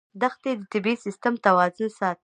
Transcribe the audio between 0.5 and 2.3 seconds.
د طبعي سیسټم توازن ساتي.